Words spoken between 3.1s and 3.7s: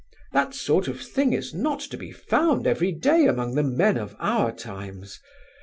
among the